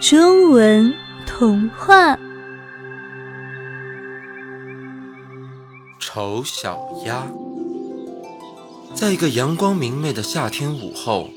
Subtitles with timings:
[0.00, 0.92] 中文
[1.26, 2.18] 童话。
[5.98, 7.26] 丑小鸭，
[8.94, 11.30] 在一个阳光明媚的夏天午后，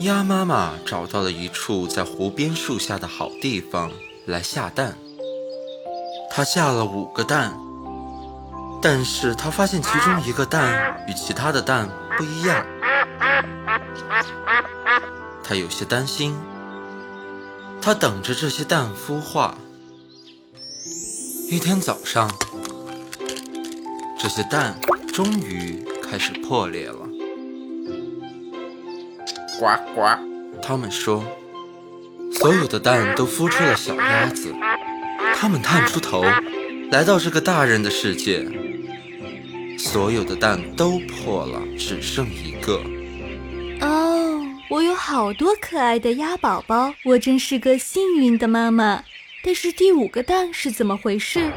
[0.00, 3.90] 鸭妈妈找到了一处在湖边树下的好地方
[4.24, 4.96] 来下蛋。
[6.30, 7.58] 它下了五个蛋，
[8.80, 12.64] 但是它发现其中一个蛋与其他的蛋不一样，
[15.42, 16.36] 它有些担心。
[17.80, 19.56] 它等着这些蛋孵化。
[21.50, 22.30] 一天早上，
[24.18, 24.78] 这些蛋
[25.12, 27.08] 终于开始破裂了。
[29.58, 30.02] 呱呱，
[30.60, 31.24] 他们说，
[32.32, 34.54] 所有的蛋都孵出了小鸭子。
[35.34, 36.22] 他们探出头，
[36.90, 38.46] 来到这个大人的世界。
[39.78, 42.82] 所有的蛋都破了，只剩一个。
[44.68, 49.02] 哦，我有好多可爱的鸭宝宝，我真是个幸运的妈妈。
[49.42, 51.50] 但是第五个蛋是怎么回事？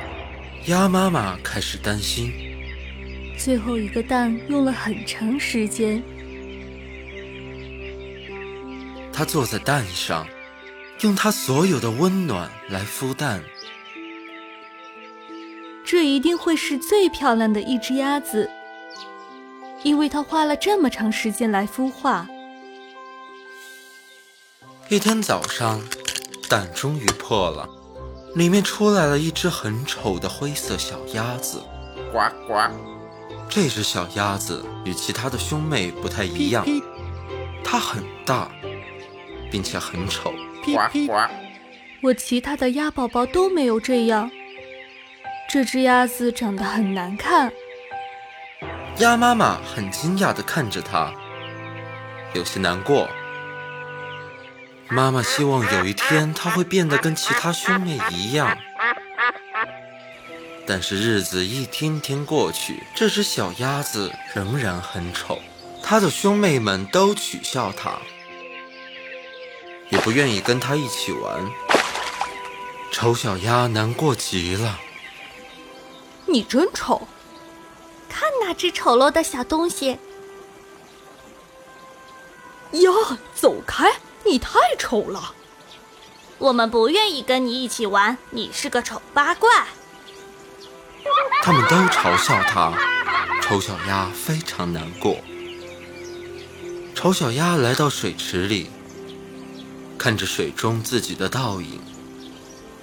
[0.67, 2.31] 鸭妈妈开始担心。
[3.37, 6.01] 最后一个蛋用了很长时间。
[9.11, 10.27] 它坐在蛋上，
[11.01, 13.41] 用它所有的温暖来孵蛋。
[15.83, 18.49] 这一定会是最漂亮的一只鸭子，
[19.83, 22.27] 因为它花了这么长时间来孵化。
[24.91, 25.81] 一天早上，
[26.49, 27.65] 蛋终于破了，
[28.35, 31.63] 里面出来了一只很丑的灰色小鸭子。
[32.11, 32.69] 呱呱！
[33.47, 36.65] 这只小鸭子与其他的兄妹不太一样，
[37.63, 38.51] 它很大，
[39.49, 40.33] 并且很丑。
[40.65, 40.75] 呱
[41.07, 41.13] 呱！
[42.03, 44.29] 我其他的鸭宝宝都没有这样。
[45.49, 47.49] 这只鸭子长得很难看。
[48.97, 51.13] 鸭妈妈很惊讶地看着它，
[52.33, 53.07] 有些难过。
[54.91, 58.57] 妈妈希望有一天他会变得跟其他兄妹一样。
[60.67, 65.39] 但是日子一天天过去，这只小鸭子仍然很丑，
[65.81, 67.97] 它的兄妹们都取笑它，
[69.89, 71.49] 也不愿意跟它一起玩。
[72.91, 74.77] 丑小鸭难过极了。
[76.25, 77.07] 你真丑！
[78.09, 79.97] 看那只丑陋的小东西！
[82.71, 82.91] 呀，
[83.33, 83.89] 走开！
[84.25, 85.33] 你太丑了！
[86.37, 89.49] 我们不愿意跟你一起玩，你是个丑八怪！
[91.43, 92.73] 他们都嘲笑他。
[93.41, 95.17] 丑小鸭非常难过。
[96.95, 98.69] 丑小鸭来到水池里，
[99.97, 101.81] 看着水中自己的倒影。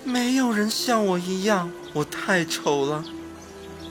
[0.05, 3.05] 没有人像我一样，我太丑了。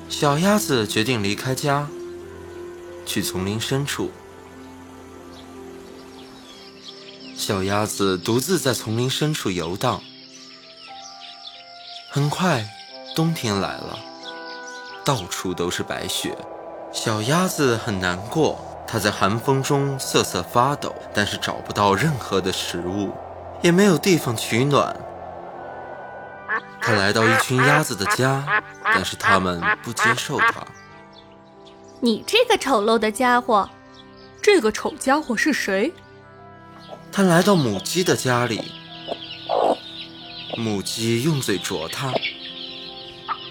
[0.09, 1.87] 小鸭子决定离开家，
[3.05, 4.11] 去丛林深处。
[7.47, 10.01] 小鸭子独自在丛林深处游荡。
[12.09, 12.67] 很快，
[13.15, 13.97] 冬天来了，
[15.05, 16.37] 到处都是白雪。
[16.91, 23.13] 小鸭子很难过，它在寒风中瑟瑟发抖，但是找不到任何的食物，
[23.61, 24.93] 也没有地方取暖。
[26.81, 30.67] 他来到一群鸭子的家，但是他们不接受他。
[32.01, 33.69] 你这个丑陋的家伙！
[34.41, 35.93] 这个丑家伙是谁？
[37.11, 38.71] 他来到母鸡的家里，
[40.55, 42.13] 母鸡用嘴啄他，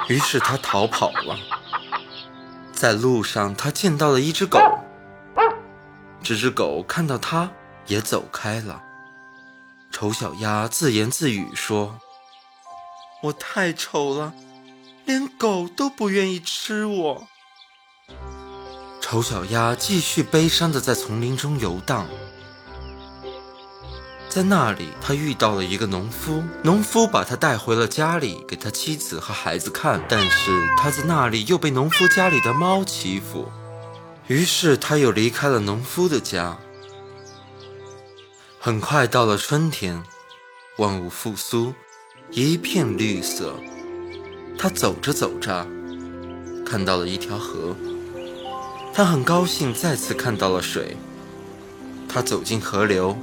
[0.09, 1.39] 于是他逃跑了。
[2.73, 4.59] 在路上，他见到了一只狗，
[6.23, 7.51] 这只狗看到他
[7.87, 8.83] 也走开了。
[9.91, 11.99] 丑小鸭自言自语说。
[13.23, 14.35] 我太丑了，
[15.07, 17.27] 连狗都不愿意吃我。
[19.01, 22.07] 丑小鸭继续悲伤地在丛林中游荡，
[24.37, 29.99] 在那里，他遇到了一个农夫，农夫把他带回了家里，给他妻子和孩子看。
[30.11, 33.49] 但是他在那里又被农夫家里的猫欺负，
[34.27, 36.55] 于是他又离开了农夫的家。
[38.61, 40.03] 很快到了春天，
[40.77, 41.73] 万物复苏。
[42.31, 43.55] 一片绿色，
[44.59, 45.67] 他走着走着，
[46.63, 47.75] 看到了一条河。
[48.93, 50.95] 他很高兴再次看到了水。
[52.07, 53.17] 他走进河流，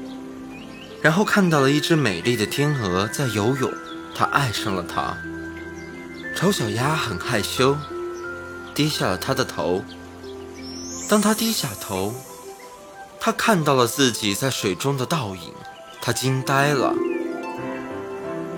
[1.03, 3.71] 然后看到了一只美丽的天鹅在游泳。
[4.15, 5.17] 他爱上了它。
[6.35, 7.75] 丑小鸭很害羞，
[8.73, 9.83] 低下了他的头。
[11.09, 12.13] 当他低下头，
[13.19, 15.51] 他看到了自己在水中的倒影，
[16.01, 16.93] 他惊呆了。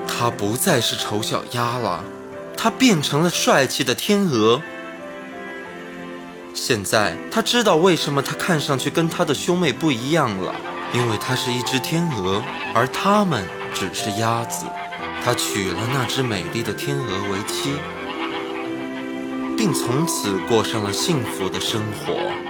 [0.08, 2.04] 他不再是丑小鸭了，
[2.56, 4.62] 他变成了帅气的天鹅。
[6.54, 10.54] 现在他知道为什么他看上去跟他的兄妹不一样了，
[10.96, 12.42] 因为它是一只天鹅，
[12.74, 14.66] 而它们只是鸭子，
[15.26, 17.74] 他娶了那只美丽的天鹅为妻，
[19.58, 22.45] 并从此过上了幸福的生活。